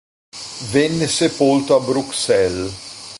Venne 0.71 1.07
sepolto 1.07 1.75
a 1.75 1.79
Bruxelles. 1.79 2.73